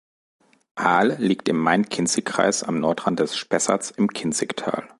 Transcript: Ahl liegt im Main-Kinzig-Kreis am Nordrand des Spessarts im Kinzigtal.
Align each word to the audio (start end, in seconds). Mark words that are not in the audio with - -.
Ahl 0.73 1.15
liegt 1.19 1.47
im 1.47 1.59
Main-Kinzig-Kreis 1.59 2.63
am 2.63 2.79
Nordrand 2.79 3.19
des 3.19 3.37
Spessarts 3.37 3.91
im 3.91 4.07
Kinzigtal. 4.07 4.87